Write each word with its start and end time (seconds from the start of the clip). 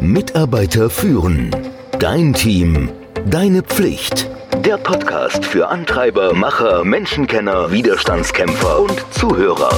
Mitarbeiter 0.00 0.90
führen. 0.90 1.50
Dein 1.98 2.34
Team. 2.34 2.90
Deine 3.26 3.62
Pflicht. 3.62 4.28
Der 4.64 4.76
Podcast 4.76 5.44
für 5.46 5.68
Antreiber, 5.68 6.34
Macher, 6.34 6.84
Menschenkenner, 6.84 7.72
Widerstandskämpfer 7.72 8.80
und 8.80 9.04
Zuhörer. 9.12 9.70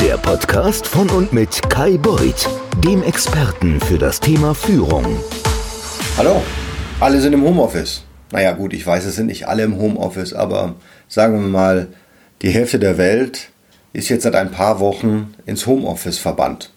Der 0.00 0.18
Podcast 0.18 0.86
von 0.86 1.08
und 1.08 1.32
mit 1.32 1.70
Kai 1.70 1.96
Beuth, 1.96 2.48
dem 2.84 3.02
Experten 3.02 3.80
für 3.80 3.96
das 3.96 4.20
Thema 4.20 4.54
Führung. 4.54 5.04
Hallo, 6.18 6.42
alle 7.00 7.20
sind 7.20 7.32
im 7.32 7.44
Homeoffice. 7.44 8.04
Naja 8.30 8.52
gut, 8.52 8.74
ich 8.74 8.86
weiß, 8.86 9.06
es 9.06 9.16
sind 9.16 9.26
nicht 9.26 9.48
alle 9.48 9.62
im 9.62 9.78
Homeoffice, 9.78 10.34
aber 10.34 10.74
sagen 11.08 11.40
wir 11.40 11.48
mal, 11.48 11.86
die 12.42 12.50
Hälfte 12.50 12.78
der 12.78 12.98
Welt 12.98 13.48
ist 13.94 14.10
jetzt 14.10 14.24
seit 14.24 14.34
ein 14.34 14.50
paar 14.50 14.80
Wochen 14.80 15.34
ins 15.46 15.66
Homeoffice 15.66 16.18
verbannt. 16.18 16.73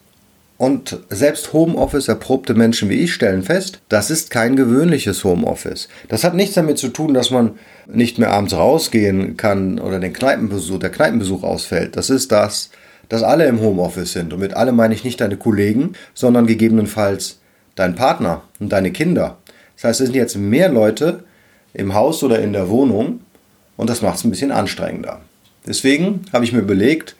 Und 0.58 0.98
selbst 1.08 1.52
Homeoffice 1.52 2.08
erprobte 2.08 2.52
Menschen 2.54 2.90
wie 2.90 2.96
ich 2.96 3.14
stellen 3.14 3.44
fest, 3.44 3.80
das 3.88 4.10
ist 4.10 4.30
kein 4.30 4.56
gewöhnliches 4.56 5.22
Homeoffice. 5.22 5.88
Das 6.08 6.24
hat 6.24 6.34
nichts 6.34 6.56
damit 6.56 6.78
zu 6.78 6.88
tun, 6.88 7.14
dass 7.14 7.30
man 7.30 7.52
nicht 7.86 8.18
mehr 8.18 8.32
abends 8.32 8.54
rausgehen 8.54 9.36
kann 9.36 9.78
oder 9.78 10.00
den 10.00 10.12
Kneipenbesuch, 10.12 10.80
der 10.80 10.90
Kneipenbesuch 10.90 11.44
ausfällt. 11.44 11.96
Das 11.96 12.10
ist 12.10 12.32
das, 12.32 12.70
dass 13.08 13.22
alle 13.22 13.46
im 13.46 13.60
Homeoffice 13.60 14.12
sind. 14.12 14.32
Und 14.32 14.40
mit 14.40 14.54
alle 14.54 14.72
meine 14.72 14.94
ich 14.94 15.04
nicht 15.04 15.20
deine 15.20 15.36
Kollegen, 15.36 15.92
sondern 16.12 16.48
gegebenenfalls 16.48 17.38
dein 17.76 17.94
Partner 17.94 18.42
und 18.58 18.72
deine 18.72 18.90
Kinder. 18.90 19.38
Das 19.76 19.84
heißt, 19.84 20.00
es 20.00 20.06
sind 20.08 20.16
jetzt 20.16 20.36
mehr 20.36 20.68
Leute 20.68 21.22
im 21.72 21.94
Haus 21.94 22.24
oder 22.24 22.40
in 22.40 22.52
der 22.52 22.68
Wohnung 22.68 23.20
und 23.76 23.88
das 23.88 24.02
macht 24.02 24.16
es 24.16 24.24
ein 24.24 24.30
bisschen 24.30 24.50
anstrengender. 24.50 25.20
Deswegen 25.68 26.22
habe 26.32 26.44
ich 26.44 26.52
mir 26.52 26.58
überlegt, 26.58 27.14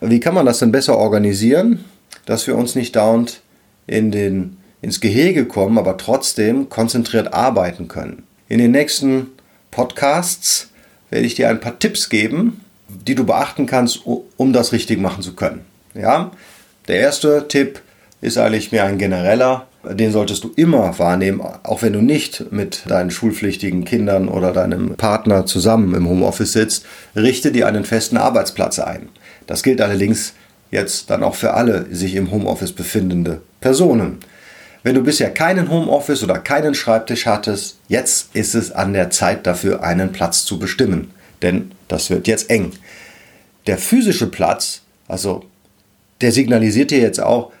wie 0.00 0.20
kann 0.20 0.32
man 0.32 0.46
das 0.46 0.60
denn 0.60 0.72
besser 0.72 0.96
organisieren, 0.96 1.84
dass 2.28 2.46
wir 2.46 2.56
uns 2.56 2.74
nicht 2.74 2.94
dauernd 2.94 3.40
in 3.86 4.10
den, 4.10 4.58
ins 4.82 5.00
Gehege 5.00 5.46
kommen, 5.46 5.78
aber 5.78 5.96
trotzdem 5.96 6.68
konzentriert 6.68 7.32
arbeiten 7.32 7.88
können. 7.88 8.24
In 8.50 8.58
den 8.58 8.70
nächsten 8.70 9.28
Podcasts 9.70 10.68
werde 11.08 11.24
ich 11.24 11.36
dir 11.36 11.48
ein 11.48 11.58
paar 11.58 11.78
Tipps 11.78 12.10
geben, 12.10 12.60
die 12.86 13.14
du 13.14 13.24
beachten 13.24 13.64
kannst, 13.64 14.02
um 14.04 14.52
das 14.52 14.72
richtig 14.72 15.00
machen 15.00 15.22
zu 15.22 15.34
können. 15.36 15.62
Ja? 15.94 16.30
Der 16.86 16.96
erste 16.96 17.48
Tipp 17.48 17.80
ist 18.20 18.36
eigentlich 18.36 18.72
mehr 18.72 18.84
ein 18.84 18.98
genereller. 18.98 19.66
Den 19.84 20.12
solltest 20.12 20.44
du 20.44 20.52
immer 20.54 20.98
wahrnehmen, 20.98 21.40
auch 21.40 21.80
wenn 21.80 21.94
du 21.94 22.02
nicht 22.02 22.52
mit 22.52 22.82
deinen 22.90 23.10
schulpflichtigen 23.10 23.86
Kindern 23.86 24.28
oder 24.28 24.52
deinem 24.52 24.96
Partner 24.96 25.46
zusammen 25.46 25.94
im 25.94 26.06
Homeoffice 26.06 26.52
sitzt. 26.52 26.84
Richte 27.16 27.52
dir 27.52 27.66
einen 27.66 27.84
festen 27.84 28.18
Arbeitsplatz 28.18 28.80
ein. 28.80 29.08
Das 29.46 29.62
gilt 29.62 29.80
allerdings 29.80 30.34
jetzt 30.70 31.10
dann 31.10 31.22
auch 31.22 31.34
für 31.34 31.54
alle 31.54 31.86
sich 31.94 32.14
im 32.14 32.30
Homeoffice 32.30 32.72
befindende 32.72 33.40
Personen. 33.60 34.18
Wenn 34.82 34.94
du 34.94 35.02
bisher 35.02 35.30
keinen 35.30 35.70
Homeoffice 35.70 36.22
oder 36.22 36.38
keinen 36.38 36.74
Schreibtisch 36.74 37.26
hattest, 37.26 37.78
jetzt 37.88 38.34
ist 38.34 38.54
es 38.54 38.70
an 38.72 38.92
der 38.92 39.10
Zeit 39.10 39.46
dafür, 39.46 39.82
einen 39.82 40.12
Platz 40.12 40.44
zu 40.44 40.58
bestimmen. 40.58 41.10
Denn 41.42 41.72
das 41.88 42.10
wird 42.10 42.26
jetzt 42.26 42.50
eng. 42.50 42.72
Der 43.66 43.78
physische 43.78 44.28
Platz, 44.28 44.82
also 45.08 45.44
der 46.20 46.32
signalisiert 46.32 46.90
dir 46.90 47.00
jetzt 47.00 47.20
auch, 47.20 47.52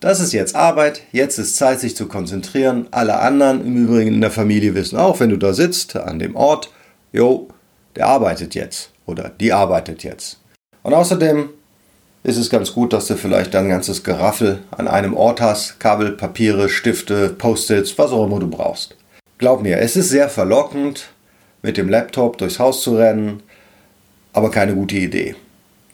das 0.00 0.18
ist 0.18 0.32
jetzt 0.32 0.56
Arbeit, 0.56 1.02
jetzt 1.12 1.38
ist 1.38 1.56
Zeit, 1.56 1.78
sich 1.78 1.94
zu 1.94 2.08
konzentrieren. 2.08 2.88
Alle 2.90 3.20
anderen 3.20 3.64
im 3.64 3.84
Übrigen 3.84 4.14
in 4.14 4.20
der 4.20 4.32
Familie 4.32 4.74
wissen 4.74 4.98
auch, 4.98 5.20
wenn 5.20 5.30
du 5.30 5.36
da 5.36 5.52
sitzt, 5.52 5.94
an 5.94 6.18
dem 6.18 6.34
Ort, 6.34 6.72
jo, 7.12 7.48
der 7.94 8.06
arbeitet 8.06 8.56
jetzt 8.56 8.90
oder 9.06 9.28
die 9.28 9.52
arbeitet 9.52 10.02
jetzt. 10.02 10.40
Und 10.82 10.94
außerdem 10.94 11.50
ist 12.24 12.36
es 12.36 12.50
ganz 12.50 12.72
gut, 12.72 12.92
dass 12.92 13.06
du 13.06 13.16
vielleicht 13.16 13.54
dein 13.54 13.68
ganzes 13.68 14.04
Geraffel 14.04 14.60
an 14.70 14.86
einem 14.86 15.14
Ort 15.14 15.40
hast, 15.40 15.80
Kabel, 15.80 16.12
Papiere, 16.12 16.68
Stifte, 16.68 17.30
Post-its, 17.30 17.98
was 17.98 18.12
auch 18.12 18.26
immer 18.26 18.38
du 18.38 18.48
brauchst. 18.48 18.96
Glaub 19.38 19.62
mir, 19.62 19.78
es 19.78 19.96
ist 19.96 20.10
sehr 20.10 20.28
verlockend, 20.28 21.08
mit 21.62 21.76
dem 21.76 21.88
Laptop 21.88 22.38
durchs 22.38 22.58
Haus 22.58 22.82
zu 22.82 22.96
rennen, 22.96 23.42
aber 24.32 24.50
keine 24.50 24.74
gute 24.74 24.96
Idee. 24.96 25.34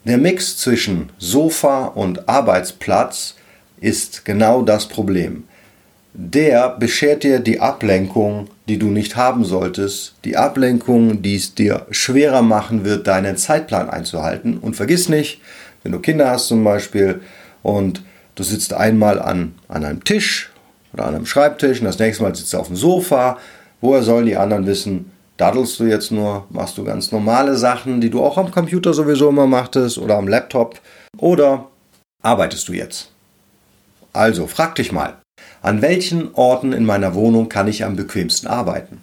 Der 0.05 0.17
Mix 0.17 0.57
zwischen 0.57 1.09
Sofa 1.17 1.85
und 1.85 2.29
Arbeitsplatz 2.29 3.35
ist 3.81 4.23
genau 4.25 4.61
das 4.61 4.87
Problem. 4.87 5.43
Der 6.13 6.69
beschert 6.69 7.23
dir 7.23 7.39
die 7.39 7.59
Ablenkung, 7.59 8.47
die 8.67 8.79
du 8.79 8.87
nicht 8.87 9.15
haben 9.15 9.45
solltest, 9.45 10.15
die 10.25 10.37
Ablenkung, 10.37 11.21
die 11.21 11.35
es 11.35 11.55
dir 11.55 11.85
schwerer 11.91 12.41
machen 12.41 12.85
wird, 12.85 13.07
deinen 13.07 13.37
Zeitplan 13.37 13.89
einzuhalten. 13.89 14.57
Und 14.57 14.75
vergiss 14.75 15.09
nicht, 15.09 15.39
wenn 15.83 15.91
du 15.91 15.99
Kinder 15.99 16.29
hast 16.29 16.47
zum 16.47 16.63
Beispiel 16.63 17.21
und 17.63 18.03
du 18.35 18.43
sitzt 18.43 18.73
einmal 18.73 19.19
an, 19.19 19.55
an 19.67 19.85
einem 19.85 20.03
Tisch 20.03 20.51
oder 20.93 21.05
an 21.05 21.15
einem 21.15 21.25
Schreibtisch 21.25 21.79
und 21.79 21.85
das 21.85 21.99
nächste 21.99 22.23
Mal 22.23 22.35
sitzt 22.35 22.53
du 22.53 22.57
auf 22.57 22.67
dem 22.67 22.75
Sofa, 22.75 23.37
woher 23.81 24.03
sollen 24.03 24.25
die 24.25 24.37
anderen 24.37 24.65
wissen, 24.65 25.11
daddelst 25.37 25.79
du 25.79 25.85
jetzt 25.85 26.11
nur, 26.11 26.45
machst 26.49 26.77
du 26.77 26.83
ganz 26.83 27.11
normale 27.11 27.55
Sachen, 27.55 28.01
die 28.01 28.09
du 28.09 28.23
auch 28.23 28.37
am 28.37 28.51
Computer 28.51 28.93
sowieso 28.93 29.29
immer 29.29 29.47
machtest 29.47 29.97
oder 29.97 30.17
am 30.17 30.27
Laptop 30.27 30.79
oder 31.17 31.67
arbeitest 32.21 32.67
du 32.67 32.73
jetzt? 32.73 33.11
Also 34.11 34.47
frag 34.47 34.75
dich 34.75 34.91
mal, 34.91 35.17
an 35.61 35.81
welchen 35.81 36.33
Orten 36.33 36.73
in 36.73 36.85
meiner 36.85 37.13
Wohnung 37.13 37.49
kann 37.49 37.67
ich 37.67 37.83
am 37.85 37.95
bequemsten 37.95 38.47
arbeiten? 38.47 39.01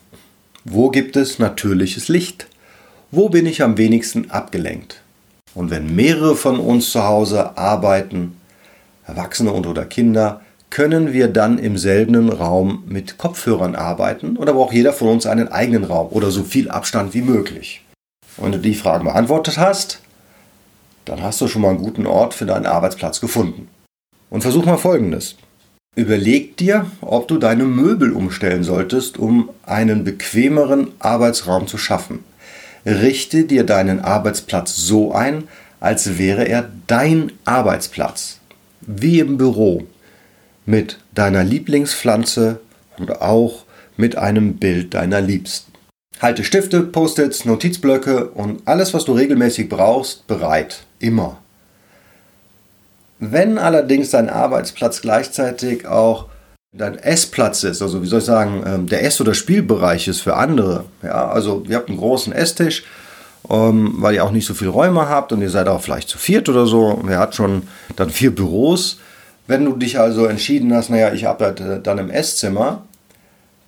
Wo 0.64 0.90
gibt 0.90 1.16
es 1.16 1.38
natürliches 1.38 2.08
Licht? 2.08 2.48
Wo 3.10 3.28
bin 3.28 3.46
ich 3.46 3.62
am 3.62 3.78
wenigsten 3.78 4.30
abgelenkt? 4.30 5.00
Und 5.56 5.70
wenn 5.70 5.96
mehrere 5.96 6.36
von 6.36 6.60
uns 6.60 6.90
zu 6.90 7.02
Hause 7.02 7.56
arbeiten, 7.56 8.36
Erwachsene 9.06 9.52
und 9.52 9.66
oder 9.66 9.86
Kinder, 9.86 10.42
können 10.68 11.14
wir 11.14 11.28
dann 11.28 11.56
im 11.56 11.78
selben 11.78 12.30
Raum 12.30 12.84
mit 12.86 13.16
Kopfhörern 13.16 13.74
arbeiten 13.74 14.36
oder 14.36 14.52
braucht 14.52 14.74
jeder 14.74 14.92
von 14.92 15.08
uns 15.08 15.24
einen 15.24 15.48
eigenen 15.48 15.84
Raum 15.84 16.08
oder 16.10 16.30
so 16.30 16.42
viel 16.42 16.70
Abstand 16.70 17.14
wie 17.14 17.22
möglich? 17.22 17.82
Wenn 18.36 18.52
du 18.52 18.58
die 18.58 18.74
Fragen 18.74 19.04
beantwortet 19.04 19.56
hast, 19.56 20.00
dann 21.06 21.22
hast 21.22 21.40
du 21.40 21.48
schon 21.48 21.62
mal 21.62 21.70
einen 21.70 21.82
guten 21.82 22.06
Ort 22.06 22.34
für 22.34 22.44
deinen 22.44 22.66
Arbeitsplatz 22.66 23.22
gefunden. 23.22 23.68
Und 24.28 24.42
versuch 24.42 24.66
mal 24.66 24.76
Folgendes. 24.76 25.36
Überleg 25.94 26.58
dir, 26.58 26.84
ob 27.00 27.28
du 27.28 27.38
deine 27.38 27.64
Möbel 27.64 28.12
umstellen 28.12 28.62
solltest, 28.62 29.18
um 29.18 29.48
einen 29.64 30.04
bequemeren 30.04 30.88
Arbeitsraum 30.98 31.66
zu 31.66 31.78
schaffen. 31.78 32.24
Richte 32.86 33.44
dir 33.44 33.64
deinen 33.64 34.00
Arbeitsplatz 34.00 34.76
so 34.76 35.12
ein, 35.12 35.48
als 35.80 36.18
wäre 36.18 36.44
er 36.46 36.70
dein 36.86 37.32
Arbeitsplatz. 37.44 38.38
Wie 38.80 39.18
im 39.18 39.36
Büro. 39.36 39.82
Mit 40.66 40.98
deiner 41.12 41.42
Lieblingspflanze 41.42 42.60
und 42.96 43.20
auch 43.20 43.64
mit 43.96 44.16
einem 44.16 44.56
Bild 44.58 44.94
deiner 44.94 45.20
Liebsten. 45.20 45.72
Halte 46.20 46.44
Stifte, 46.44 46.82
Post-its, 46.82 47.44
Notizblöcke 47.44 48.28
und 48.30 48.62
alles, 48.66 48.94
was 48.94 49.04
du 49.04 49.12
regelmäßig 49.12 49.68
brauchst, 49.68 50.26
bereit. 50.28 50.84
Immer. 50.98 51.38
Wenn 53.18 53.58
allerdings 53.58 54.10
dein 54.10 54.30
Arbeitsplatz 54.30 55.02
gleichzeitig 55.02 55.86
auch 55.86 56.28
dein 56.76 56.98
Essplatz 56.98 57.64
ist, 57.64 57.82
also 57.82 58.02
wie 58.02 58.06
soll 58.06 58.20
ich 58.20 58.24
sagen, 58.24 58.62
ähm, 58.66 58.86
der 58.86 59.04
Ess- 59.04 59.20
oder 59.20 59.34
Spielbereich 59.34 60.08
ist 60.08 60.20
für 60.20 60.36
andere, 60.36 60.84
ja, 61.02 61.28
also 61.28 61.64
ihr 61.68 61.76
habt 61.76 61.88
einen 61.88 61.98
großen 61.98 62.32
Esstisch, 62.32 62.84
ähm, 63.50 63.94
weil 63.98 64.14
ihr 64.14 64.24
auch 64.24 64.30
nicht 64.30 64.46
so 64.46 64.54
viel 64.54 64.68
Räume 64.68 65.08
habt 65.08 65.32
und 65.32 65.42
ihr 65.42 65.50
seid 65.50 65.68
auch 65.68 65.82
vielleicht 65.82 66.08
zu 66.08 66.18
viert 66.18 66.48
oder 66.48 66.66
so, 66.66 67.02
ihr 67.08 67.18
habt 67.18 67.34
schon 67.34 67.62
dann 67.96 68.10
vier 68.10 68.34
Büros. 68.34 68.98
Wenn 69.46 69.64
du 69.64 69.76
dich 69.76 69.98
also 69.98 70.26
entschieden 70.26 70.74
hast, 70.74 70.90
naja, 70.90 71.12
ich 71.12 71.28
arbeite 71.28 71.80
dann 71.80 71.98
im 71.98 72.10
Esszimmer, 72.10 72.82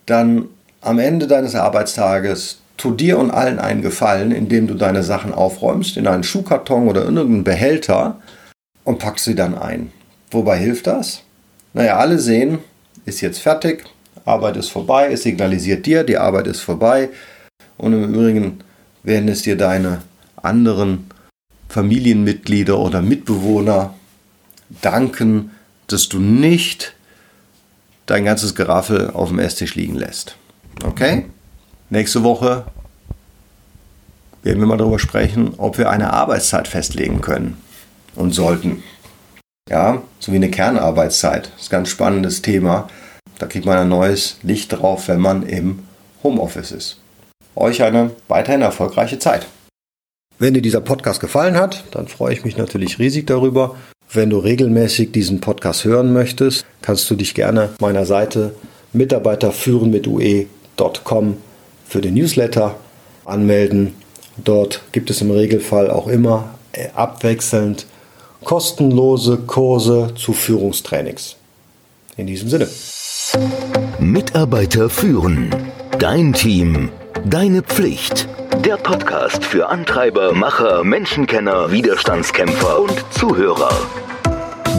dann 0.06 0.46
am 0.80 0.98
Ende 0.98 1.26
deines 1.26 1.54
Arbeitstages 1.54 2.58
tu 2.76 2.92
dir 2.92 3.18
und 3.18 3.30
allen 3.30 3.58
einen 3.58 3.82
Gefallen, 3.82 4.32
indem 4.32 4.66
du 4.66 4.74
deine 4.74 5.02
Sachen 5.02 5.34
aufräumst 5.34 5.96
in 5.96 6.06
einen 6.06 6.24
Schuhkarton 6.24 6.88
oder 6.88 7.02
in 7.02 7.16
irgendeinen 7.16 7.44
Behälter 7.44 8.20
und 8.84 8.98
packst 8.98 9.24
sie 9.24 9.34
dann 9.34 9.56
ein. 9.56 9.92
Wobei 10.30 10.58
hilft 10.58 10.86
das? 10.86 11.22
Naja, 11.74 11.96
alle 11.96 12.18
sehen, 12.18 12.58
ist 13.04 13.20
jetzt 13.20 13.40
fertig, 13.40 13.84
Arbeit 14.24 14.56
ist 14.56 14.68
vorbei, 14.68 15.10
es 15.12 15.22
signalisiert 15.22 15.86
dir, 15.86 16.04
die 16.04 16.18
Arbeit 16.18 16.46
ist 16.46 16.60
vorbei. 16.60 17.08
Und 17.76 17.92
im 17.92 18.12
Übrigen 18.12 18.60
werden 19.02 19.28
es 19.28 19.42
dir 19.42 19.56
deine 19.56 20.02
anderen 20.36 21.06
Familienmitglieder 21.68 22.78
oder 22.78 23.02
Mitbewohner 23.02 23.94
danken, 24.82 25.52
dass 25.86 26.08
du 26.08 26.18
nicht 26.18 26.94
dein 28.06 28.24
ganzes 28.24 28.54
Geraffel 28.54 29.10
auf 29.10 29.28
dem 29.28 29.38
Esstisch 29.38 29.74
liegen 29.74 29.94
lässt. 29.94 30.36
Okay? 30.84 31.26
Nächste 31.90 32.22
Woche 32.22 32.64
werden 34.42 34.60
wir 34.60 34.66
mal 34.66 34.76
darüber 34.76 34.98
sprechen, 34.98 35.54
ob 35.56 35.78
wir 35.78 35.90
eine 35.90 36.12
Arbeitszeit 36.12 36.68
festlegen 36.68 37.20
können 37.20 37.56
und 38.14 38.32
sollten. 38.32 38.82
Ja, 39.68 40.02
so 40.18 40.32
wie 40.32 40.36
eine 40.36 40.50
Kernarbeitszeit. 40.50 41.50
Das 41.54 41.62
ist 41.62 41.68
ein 41.68 41.78
ganz 41.78 41.88
spannendes 41.90 42.42
Thema. 42.42 42.88
Da 43.38 43.46
kriegt 43.46 43.66
man 43.66 43.78
ein 43.78 43.88
neues 43.88 44.38
Licht 44.42 44.72
drauf, 44.72 45.08
wenn 45.08 45.20
man 45.20 45.42
im 45.42 45.80
Homeoffice 46.22 46.72
ist. 46.72 47.00
Euch 47.54 47.82
eine 47.82 48.10
weiterhin 48.28 48.62
erfolgreiche 48.62 49.18
Zeit. 49.18 49.46
Wenn 50.38 50.54
dir 50.54 50.62
dieser 50.62 50.80
Podcast 50.80 51.20
gefallen 51.20 51.56
hat, 51.56 51.84
dann 51.90 52.08
freue 52.08 52.32
ich 52.32 52.44
mich 52.44 52.56
natürlich 52.56 52.98
riesig 52.98 53.26
darüber. 53.26 53.76
Wenn 54.10 54.30
du 54.30 54.38
regelmäßig 54.38 55.12
diesen 55.12 55.40
Podcast 55.40 55.84
hören 55.84 56.12
möchtest, 56.12 56.64
kannst 56.80 57.10
du 57.10 57.14
dich 57.14 57.34
gerne 57.34 57.70
meiner 57.80 58.06
Seite 58.06 58.54
mitarbeiterführen 58.92 59.90
mit 59.90 60.06
ue.com 60.06 61.36
für 61.86 62.00
den 62.00 62.14
Newsletter 62.14 62.76
anmelden. 63.24 63.94
Dort 64.36 64.82
gibt 64.92 65.10
es 65.10 65.20
im 65.20 65.30
Regelfall 65.30 65.90
auch 65.90 66.06
immer 66.06 66.54
äh, 66.72 66.88
abwechselnd 66.94 67.86
kostenlose 68.44 69.38
Kurse 69.38 70.14
zu 70.16 70.32
Führungstrainings. 70.32 71.36
In 72.16 72.26
diesem 72.26 72.48
Sinne. 72.48 72.68
Mitarbeiter 73.98 74.88
führen. 74.88 75.54
Dein 75.98 76.32
Team. 76.32 76.90
Deine 77.24 77.62
Pflicht. 77.62 78.28
Der 78.64 78.76
Podcast 78.76 79.44
für 79.44 79.68
Antreiber, 79.68 80.32
Macher, 80.32 80.82
Menschenkenner, 80.82 81.70
Widerstandskämpfer 81.70 82.80
und 82.80 83.04
Zuhörer. 83.10 83.70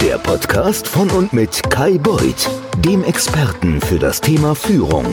Der 0.01 0.17
Podcast 0.17 0.88
von 0.88 1.09
und 1.11 1.33
mit 1.33 1.69
Kai 1.69 1.97
Beuth, 1.97 2.50
dem 2.77 3.03
Experten 3.03 3.81
für 3.81 4.00
das 4.00 4.21
Thema 4.21 4.56
Führung. 4.56 5.06